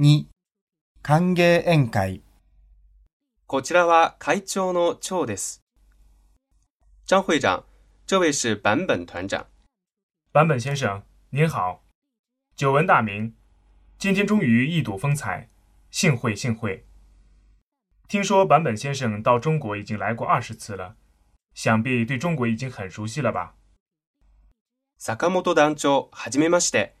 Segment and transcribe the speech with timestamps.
[0.00, 0.24] 2、
[1.02, 2.22] 歓迎宴会。
[3.46, 5.60] こちらは会長の長です。
[7.04, 7.64] 张会长，
[8.06, 9.48] 这位是坂本团长。
[10.32, 11.82] 坂本先生，您好，
[12.56, 13.34] 久闻大名，
[13.98, 15.50] 今天终于一睹风采，
[15.90, 16.86] 幸会幸会。
[18.08, 20.96] 听说坂本先生到中国已经来过二十次了，
[21.52, 23.52] 想必对中国已经很熟悉了吧？
[24.96, 26.94] 坂本団長、はじめまして。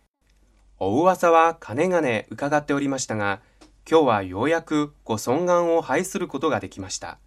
[0.82, 3.42] お噂はかねがね伺っておりましたが、
[3.88, 7.18] 今日はようやくご尊願を拝することができました。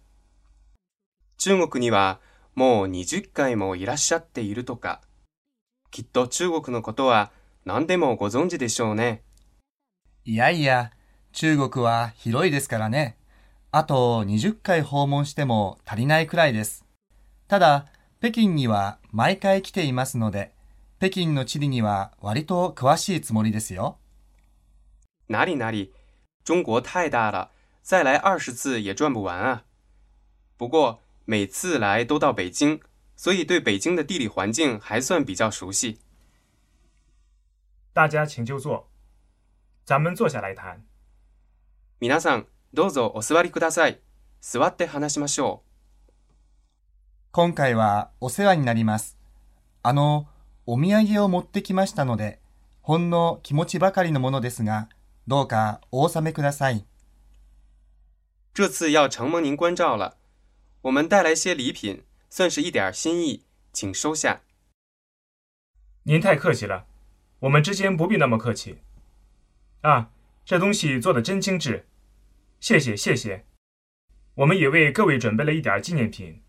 [1.38, 2.18] 中国には
[2.56, 5.02] もう20回もいらっしゃっているとか、
[5.92, 7.30] きっと中国のことは
[7.64, 9.22] 何でもご存知でしょうね。
[10.24, 10.90] いやいや、
[11.30, 13.16] 中国は広いですからね。
[13.70, 16.84] あと20回訪問しても足りないくらいです。
[17.46, 17.86] ただ、
[18.18, 20.53] 北京には毎回来ていますので、
[21.04, 23.98] 北京の地理には割と詳しいつもりですよ。
[25.28, 25.92] 哪里哪里，
[26.44, 27.50] 中国太大了，
[27.82, 29.64] 再来二十次也转不完啊。
[30.56, 32.80] 不过每次来都到北京，
[33.16, 35.98] 所以对北京的地理环境还算比较熟悉。
[37.92, 38.86] 大家请就坐，
[39.84, 40.86] 咱们坐下来谈。
[42.00, 44.00] 皆さん、どうぞお座りください。
[44.40, 45.62] 座って話しましょ
[47.30, 49.18] 今回はお世話になります。
[49.82, 50.28] あの、
[50.66, 52.40] お土産を持ってきましたので、
[52.82, 54.88] ほんの気持ちばかりのものですが、
[55.26, 56.78] どうかお納めください。
[56.78, 56.84] う。
[58.54, 60.16] 这次要承蒙您关照了，
[60.82, 63.42] 我们带来些礼品，算是一点心意，
[63.72, 64.42] 请收下。
[66.04, 66.84] 您太客气了，
[67.40, 68.78] 我们之间不必那么客气。
[69.82, 70.10] 啊，
[70.44, 71.84] 这东西做的真精致，
[72.60, 73.44] 谢谢谢谢。
[74.36, 76.42] 我们也为各位准备了一点纪念品。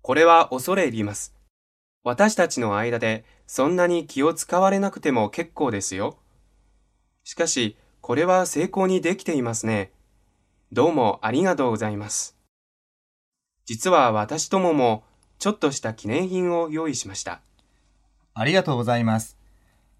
[0.00, 1.32] これは恐れ入ります。
[2.04, 6.18] 私たちの間でそんなに気を使われなくても結構ですよ。
[7.22, 9.92] しかし、これは成功にできていますね。
[10.72, 12.36] どうもありがとうございます。
[13.66, 15.04] 実は私どもも
[15.38, 17.40] ちょっとした記念品を用意しました。
[18.34, 19.38] ありがとうございます。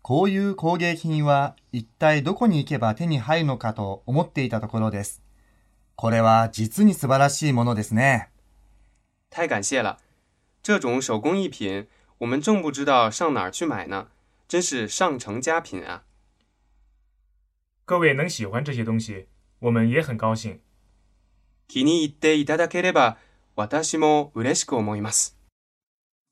[0.00, 5.22] こういう工芸品は一体どこに行けば手に入るのかと思っていたところです。
[5.94, 8.30] これは実に素晴らしいものですね。
[9.30, 9.96] 太感谢了，
[10.61, 11.88] 这种手工艺品
[12.19, 14.09] 我们正不知道上哪儿去买呢，
[14.47, 16.03] 真是上乘佳品啊！
[17.85, 19.27] 各位能喜欢这些东西，
[19.59, 20.59] 我们也很高兴。
[21.67, 23.17] 気に入っていただければ
[23.55, 25.38] 私も嬉しく思います。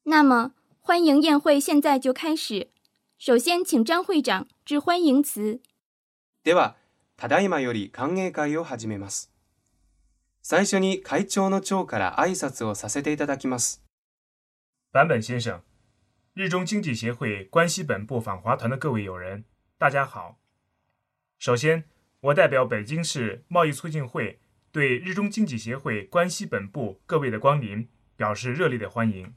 [0.04, 0.52] 那么，
[0.82, 2.70] 欢迎宴会现在就开始。
[3.18, 5.62] 首先，请张会长致欢迎词。
[6.44, 6.76] では、
[7.18, 9.32] ただいまより歓迎会を始めます。
[10.42, 13.82] 最初に会長の長から挨拶をさせていただきます。
[14.93, 15.63] 坂本先生，
[16.35, 19.45] 日中经济协会关西本部访华团的各位友人，
[19.79, 20.41] 大家好。
[21.39, 21.85] 首先，
[22.19, 24.41] 我代表北京市贸易促进会
[24.73, 29.33] 对日中经济协会关西本部各位的光临表示热烈的欢迎。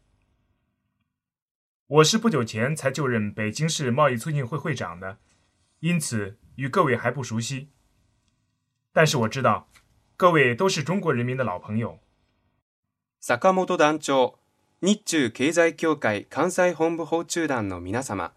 [1.86, 5.20] 我是不久前才就任北京市贸易促进会会长的，
[5.82, 7.70] 因此与各位还不熟悉。
[8.92, 9.70] 但是我知道，
[10.18, 12.00] 各位都是中国人民的老朋友。
[13.20, 14.40] 坂本団長、
[14.86, 18.34] 日中経済協会関西本部訪中団の皆様、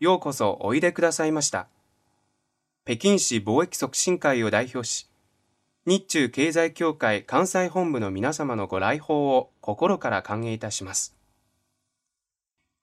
[0.00, 1.68] ようこそおいでくださいました。
[2.86, 5.10] 北京市貿易促進会を代表し、
[5.84, 11.14] 日中経済協会関西本部の皆様のご来訪を心から歓迎いたします。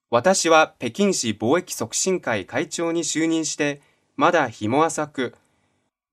[0.08, 3.80] 私は北京市貿易促進会会長に就任して、
[4.14, 5.34] まだ日も浅く、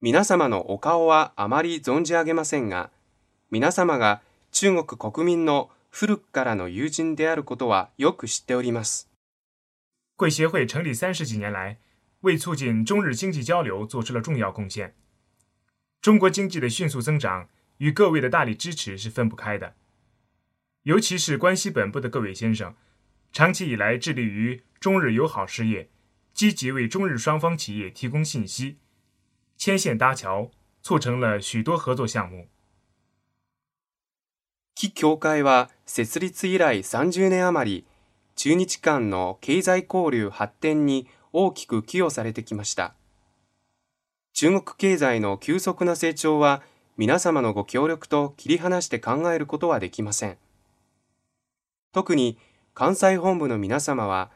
[0.00, 2.90] 皆様のお顔はあまり存じ上げませんが、
[3.52, 4.20] 皆様が
[4.50, 9.09] 中国国民の古くからの友人であることはよく知っております。
[10.15, 11.77] 贵协会成立三十几年来，
[12.21, 14.95] 为促进中日经济交流做出了重要贡献。
[16.01, 19.75] 中国经济的迅速增长与各位的大力支持是分不开的，
[20.83, 22.75] 尤其是关西本部的各位先生，
[23.31, 25.89] 长期以来致力于中日友好事业，
[26.33, 28.77] 积极为中日双方企业提供信息，
[29.57, 32.49] 牵线搭桥，促成了许多合作项目。
[34.78, 37.84] 基協会は設立以来30年余り、
[38.36, 42.94] 中日間の経済交流発展に大きく寄与されてきました。
[44.34, 46.62] 中国経済の急速な成長は
[46.96, 50.38] 皆様のご協力と切り離して考えることはできません。
[51.92, 52.38] 特に
[52.72, 54.30] 関西本部の皆様は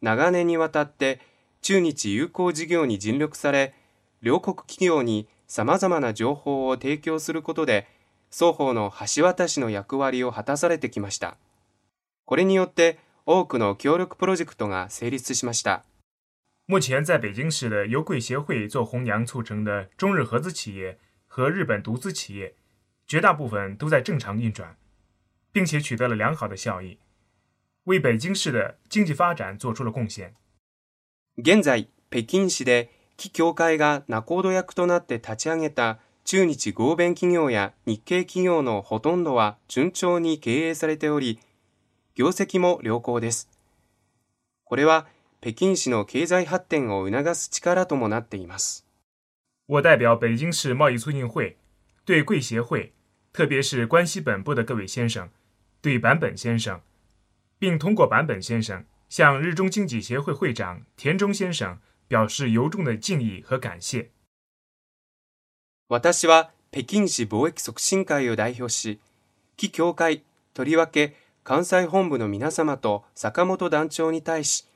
[0.00, 1.20] 長年にわたって
[1.60, 3.74] 中日友好事業に尽力され、
[4.22, 7.86] 両国企業に様々な情報を提供することで
[8.32, 11.36] 双方の橋渡しの役割を果たされてきました。
[12.24, 15.84] これによって多くの協力プロジェクトが成立しました。
[16.66, 20.96] 目前在北京市的由贵协会做红娘促成的中日合资企业
[21.28, 22.54] 和日本独资企业，
[23.06, 24.76] 绝大部分都在正常运转，
[25.52, 26.98] 并且取得了良好的效益，
[27.84, 30.34] 为北京市的经济发展做出了贡献。
[31.36, 32.88] 現在、北京市で
[33.18, 41.38] 企協会が仲人役となって立ち上げた中日合弁企業や日系企業のほとんどは順調に経営されており、
[42.14, 43.48] 業績も良好です。
[44.64, 45.06] これは
[45.40, 48.86] 北京市の経済発展を促す力ともなっています。
[49.66, 51.56] 我代表北京市贸易促进会，
[52.04, 52.92] 对贵协会，
[53.32, 55.28] 特别是关西本部的各位先生，
[55.80, 56.80] 对坂本先生，
[57.58, 61.78] 并通过坂本先生向日中经济协会会长田中先生
[62.08, 64.10] 表示由衷的敬意和感谢。
[65.92, 68.98] 私は北京市貿易促進会を代表し、
[69.58, 70.22] 企協会
[70.54, 74.66] とりわけ関西本部の皆様と坂本団長に対し、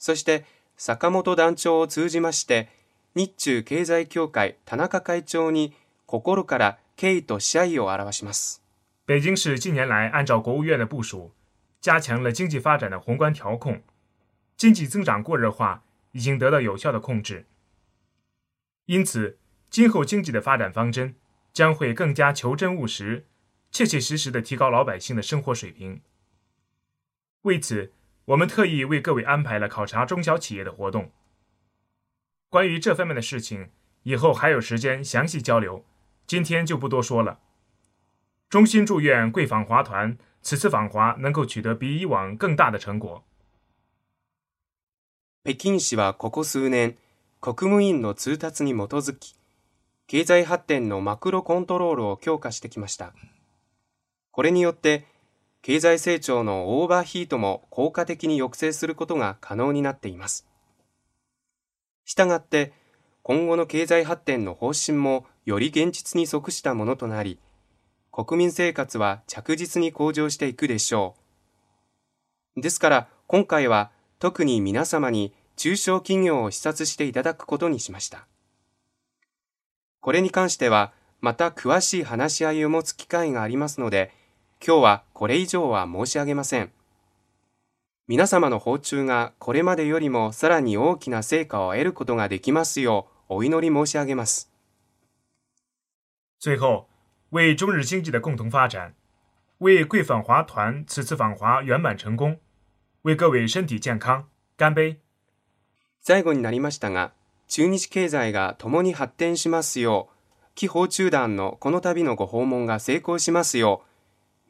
[0.00, 0.44] そして
[0.76, 2.70] 坂本団長を通じまして、
[3.14, 5.72] 日中経済協会田中会長に
[6.06, 8.60] 心から敬意と謝意を表します。
[9.06, 11.30] 北京市近年来按照国务院的部署，
[11.80, 13.82] 加强了经济发展的宏观调控，
[14.56, 17.46] 经济增长过热化已经得到有效的控制。
[18.86, 19.38] 因此，
[19.73, 21.15] 今后经济的发展方针
[21.53, 23.25] 将会更加求真务实，
[23.71, 26.01] 切切实实的提高老百姓的生活水平。
[27.43, 27.93] 为此，
[28.25, 31.11] 我们特意为各位安排了考察中小企业的活动。
[32.49, 33.69] 关于这方面的事情，
[34.03, 35.85] 以后还有时间详细交流，
[36.25, 37.39] 今天就不多说了。
[38.49, 43.23] 衷心祝愿贵访华团此次访华能够取得比以往更大的成果。
[45.43, 46.97] 北京市はここ数年、
[47.39, 49.35] 国務院の通達に基づき、
[50.06, 53.14] 経済発展のマクロコントロールを強化してきました。
[54.30, 55.06] これによって、
[55.62, 60.46] 経済成長のオーバーヒートも効果的に抑制することが可能になっています。
[62.04, 62.74] したがって、
[63.22, 67.38] 今後の経済発展の方針もより現実に即したものとなり、
[68.12, 71.16] 国民生活は着実に向上していくでしょ
[72.56, 72.60] う。
[72.60, 78.28] ですから今回は特に皆様に中小企業を視察していただくことにしました。
[80.04, 80.92] これに関しては
[81.22, 84.12] また詳しい話し合いを持つ機会がありますので、
[84.62, 86.70] 今日はこれ以上は申し上げません。
[88.06, 94.52] 皆様の訪中がこれまでよりもさらに大きな成果を得ることができますようお祈り申し上げます。
[96.38, 96.86] 最後、
[97.30, 98.92] 为中日经济的共同发展，
[99.56, 102.36] 为贵访华团此次访华圆满成功，
[103.04, 104.24] 为各位身体健康
[104.58, 104.98] 干杯。
[106.02, 107.14] 最後になりましたが、
[107.54, 113.88] 中日経済が共に発展しますよう、紀訪中団のこの度のご訪問が成功しますよう、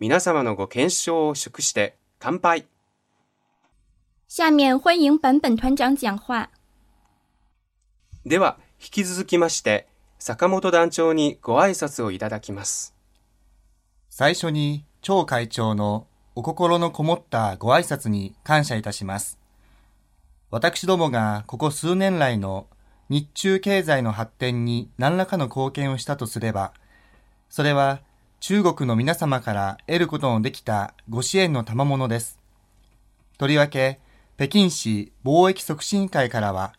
[0.00, 2.66] 皆様のご健勝を祝して乾杯。
[4.26, 6.48] 下面欢迎坂本团长讲话。
[8.24, 9.86] では、引き続きまして、
[10.18, 12.94] 坂本団長にご挨拶をいただきます。
[14.08, 19.38] 最初に、張会長のお心のこもったご挨拶に感謝いたします。
[20.50, 22.66] 私どもがここ数年来の
[23.08, 26.72] 日中経済の発展に何らかの貢献をしたとすれば、
[27.48, 28.00] それは
[28.40, 32.38] 中国の皆様から得ることのできたご支援の賜物です。
[33.38, 34.00] とりわけ、
[34.36, 36.74] 北京市貿易促進会からは、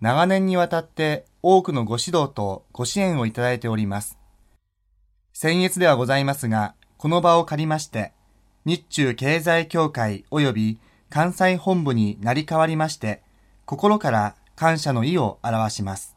[0.00, 4.18] 長年にわたって多くのご指導とご支援をいただいております。
[5.32, 8.12] 先月ではございますが、この場を借りまして、
[8.64, 10.78] 日中経済協会及び
[11.10, 13.22] 関西本部になり代わりまして、
[13.64, 16.15] 心から感謝の意を表します。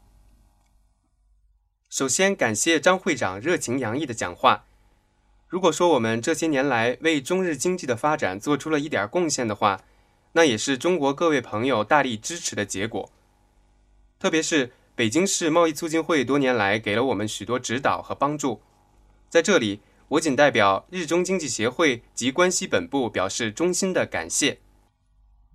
[1.89, 4.63] 首先感謝張會長熱情洋溢的講話。
[5.47, 9.81] 如果说我们这些年来为中日经济的发展做出了一点贡献的话，
[10.31, 13.11] 那也是中国各位朋友大力支持的结果。
[14.17, 18.61] 特别是北京市贸易促进会多年来给了我们许多指导和帮助。
[19.29, 24.59] 在这里，我仅代表日中经济协会及关西本部表示衷心的感谢。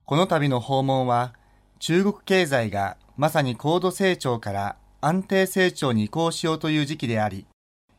[0.04, 1.32] この度の訪問は、
[1.81, 7.47] 中国経済がまさに高度成長から安定成長に移行しようという時期であり、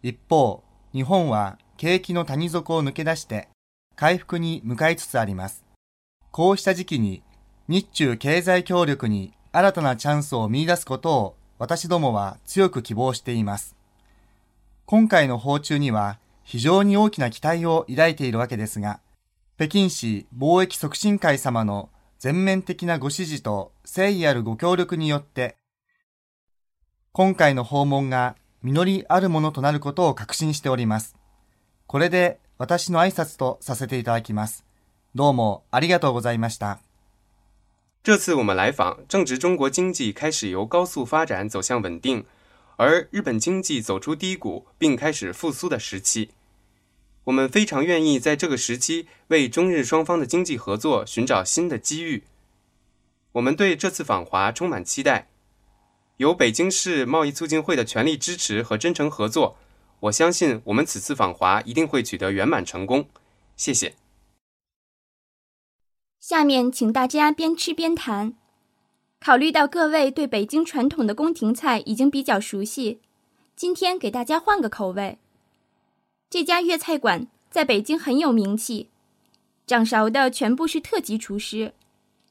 [0.04, 0.62] 一方、
[0.92, 3.48] 日本は景気の谷底を抜け出して
[3.96, 5.64] 回復に向かいつつあります。
[6.30, 7.24] こうした時期に
[7.66, 13.74] 日中経済協力に新たなチャンスを見出すことを私どもは強く希望しています。
[14.86, 19.00] 今回の訪中には非常に大きな期待を抱いているわけですが、
[19.56, 21.90] 北京市貿易促進会様の
[22.22, 25.56] 全面的なご指示と誠意あるご協力によって、
[27.10, 31.16] 今回の訪問が実りあるものとなることを確信しております。
[31.88, 34.64] これで私の挨拶とさせていただきます。
[35.16, 36.78] どうもありがとうございました。
[38.04, 42.24] 这次我们来访，正值中国经济开始由高速发展走向稳定，
[42.76, 46.30] 而日本经济走出低谷并开始复苏的时期。
[47.24, 52.24] 我们非常愿意在这个时期为中日双方的经济合作寻找新的机遇。
[53.32, 55.28] 我们对这次访华充满期待。
[56.18, 59.56] 有北京市贸易促进会的全力支持和真诚合作，
[60.00, 63.08] 我相信我们此次访华一定会取得圆满成功。
[63.56, 63.94] 谢谢。
[66.20, 68.34] 下面请大家边吃边谈。
[69.18, 73.00] 考虑到各位对北京传统的宫廷菜已经比较熟悉，
[73.56, 75.18] 今天给大家换个口味。
[76.32, 78.88] 这家粤菜馆在北京很有名气，
[79.66, 81.74] 掌勺的全部是特级厨师，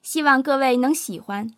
[0.02, 1.54] 希望各位能喜欢。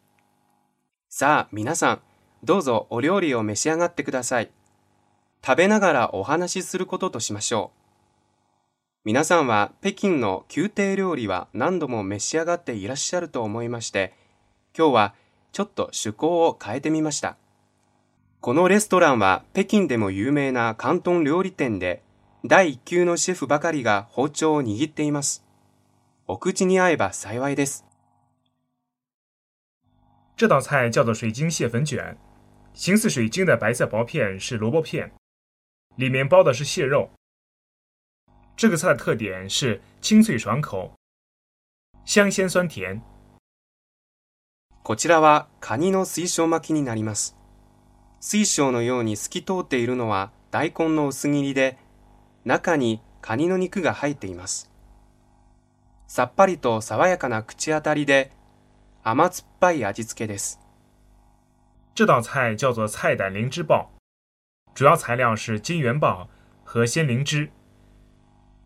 [1.07, 1.99] さあ、皆さん、
[2.43, 4.51] どうぞお料理を召し上がってください。
[5.41, 8.27] 食べながらお話しすることとしましょう。
[9.05, 14.11] 皆さんは北京の宮廷料理は何度も召し上がっていらっしゃると思いまして、
[14.77, 15.15] 今日は
[15.53, 17.37] ちょっと趣向を変えてみました。
[18.41, 22.02] このレストランは北京でも有名な広東料理店で
[22.45, 25.45] 第一級のシェフばかりが包丁を握っています。
[26.27, 27.85] お口に合えば幸いです。
[30.35, 32.17] 这道菜叫做水晶蟹粉卷，
[32.73, 35.11] 形似水晶的白色薄片是萝卜片，
[35.95, 37.11] 里面包的是蟹肉。
[38.57, 40.91] 这个菜的特点是清脆爽口，
[42.03, 43.01] 香鲜酸甜。
[44.83, 47.37] こちらはカニの水晶巻きになります。
[48.19, 51.77] 水晶のように透き通っているのは大根の薄切りで、
[52.45, 54.69] 中にカニの肉が入っています。
[56.07, 58.31] さっぱりと爽やかな口当たりで
[59.01, 60.59] 甘酸っぱい味付けです。
[61.95, 63.89] 这道菜叫做菜胆灵芝鲍，
[64.73, 66.27] 主要材料是金元鲍
[66.63, 67.49] 和鲜灵芝。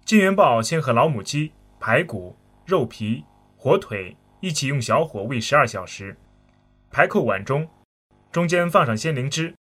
[0.06, 3.26] 金元鲍先和老母鸡、排骨、肉皮、
[3.58, 6.18] 火腿一起用小火煨十二小时，
[6.90, 7.70] 排扣碗中，
[8.32, 9.54] 中间放上鲜灵芝，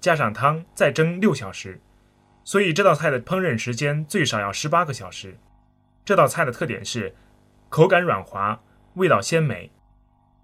[0.00, 1.80] 加上汤，再蒸六小时。
[2.44, 5.38] 所以这道菜的烹饪时间最少要十八个小时。
[6.04, 7.14] 这道菜的特点是
[7.70, 8.58] 口感软滑，
[8.94, 9.70] 味道鲜美。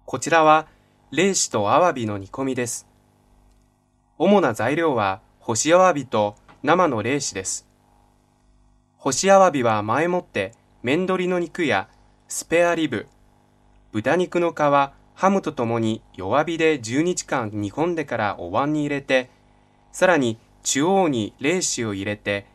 [0.05, 0.67] こちらは
[1.11, 2.87] 冷子とアワビの煮込みです。
[4.17, 7.67] 主な材料は干しアワビと生の冷子です。
[8.97, 11.87] 干しアワビは前もって面取りの肉や
[12.27, 13.05] スペアリブ、
[13.91, 19.29] 豚肉の皮、ハムとともに弱火で10日間煮込んでからお椀に入れて、
[19.91, 22.45] さらに中央に冷子を入れて、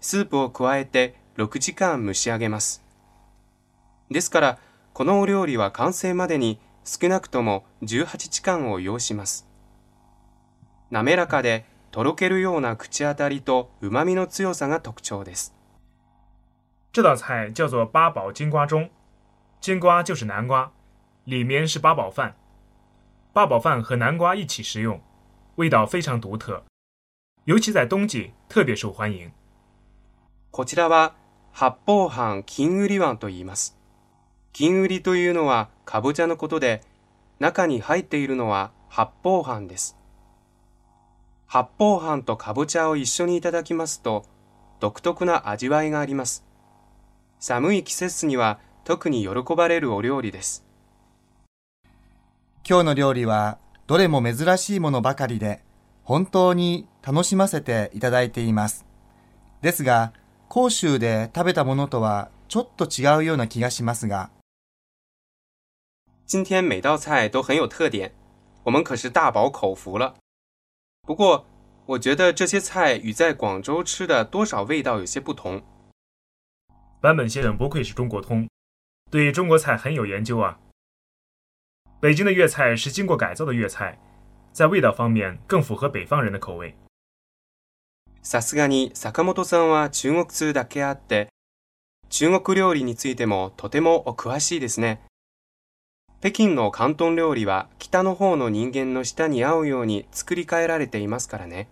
[0.00, 2.82] スープを加えて6時間蒸し上げます。
[4.10, 4.58] ですから、
[4.92, 9.46] このお料理は完成までに少なくとも18時間を要します。
[10.90, 15.54] 滑らかでとろけるような口当たりと旨味の強さが特徴です。
[16.92, 18.88] 这道菜叫做八宝金瓜盅，
[19.60, 20.70] 金瓜就是南瓜，
[21.24, 22.34] 里面是八宝饭。
[23.32, 25.00] 八宝饭和南瓜一起食用，
[25.54, 26.64] 味道非常独特。
[27.50, 29.32] 尤其在冬季特别受欢迎。
[30.52, 31.16] こちらは
[31.50, 33.76] 八宝飯金売り碗と言います。
[34.52, 36.80] 金売りというのはかぼちゃのことで、
[37.40, 39.96] 中に入っているのは八宝飯です。
[41.48, 44.26] 八宝飯とかぼちゃを一緒にいただきますと、
[44.78, 46.44] 独特な味わいがあります。
[47.40, 50.64] 寒い季節には特に喜ばれるお料理です。
[52.64, 55.64] 今日の料理はどれも珍しいものばかりで、
[56.09, 58.85] 本当に楽しませていただいています。
[59.61, 60.13] ですが、
[60.47, 64.29] 甲州で食べたものとはちょっと違うような気がしますが。
[66.27, 68.11] 今天每道菜都很有特点，
[68.63, 70.15] 我们可是大饱口福了。
[71.03, 71.45] 不过，
[71.85, 75.61] 我觉得这些菜与在广州吃的多少味道有些不同。
[77.01, 78.47] 坂本先生不愧是中国通，
[79.11, 80.59] 对中国菜很有研究啊。
[81.99, 83.99] 北京的粤菜是经过改造的粤菜。
[84.52, 86.74] 在味道方面更符合北方人的口味。
[88.22, 91.28] さすがに坂本さんは中国通だけあって、
[92.10, 95.00] 中国料理についてもとてもお詳しいですね。
[96.20, 101.68] 北京の広東料理は北の方の人間の舌に合うように作り変えられていますからね。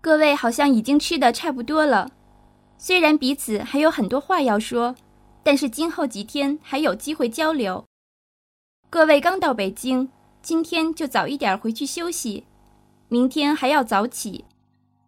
[0.00, 2.08] 各位好像已经吃的差不多了，
[2.78, 4.94] 虽然彼此还有很多话要说，
[5.42, 7.84] 但是今后几天还有机会交流。
[8.92, 10.08] 各位刚到北京，
[10.42, 12.42] 今天就早一点回去休息，
[13.08, 14.44] 明天还要早起。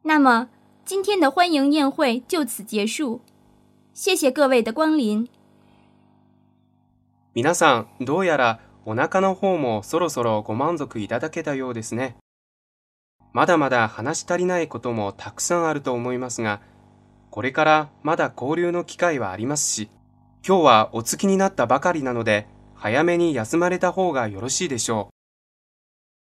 [0.02, 0.48] 那么
[0.84, 3.22] 今天的欢迎宴会就此结束，
[3.92, 5.26] 谢谢各位的光临。
[7.34, 12.16] 皆さん、どうやらお腹の方もそろそろご満足いただけたようですね。
[13.32, 16.60] まだまだ話し足りないこともたくさんあると思いますが、
[17.30, 19.90] これからまだ交流の機会はありますし、
[20.46, 22.46] 今日はお着きになったばかりなので、
[22.82, 25.10] 早めに休まれた方がよろしいでしょ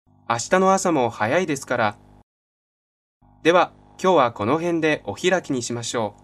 [0.08, 0.10] う。
[0.30, 1.98] 明日の朝も早いですから。
[3.44, 6.22] では、今日はこの辺でお開きにしましょう。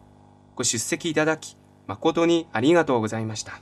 [0.56, 3.60] ご出席いただき、誠にありがとうございました。